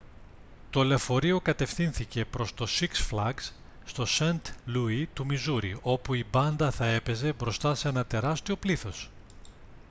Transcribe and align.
το 0.69 0.83
λεωφορείο 0.83 1.41
κατευθύνθηκε 1.41 2.25
προς 2.25 2.53
το 2.53 2.65
σιξ 2.65 2.99
φλαγκς 3.01 3.53
στο 3.85 4.05
σαιντ 4.05 4.45
λούι 4.65 5.09
του 5.13 5.25
μιζούρι 5.25 5.79
όπου 5.81 6.13
η 6.13 6.25
μπάντα 6.31 6.71
θα 6.71 6.85
έπαιζε 6.85 7.33
μπροστά 7.33 7.75
σε 7.75 7.89
ένα 7.89 8.05
τεράστιο 8.05 8.55
πλήθος 8.55 9.09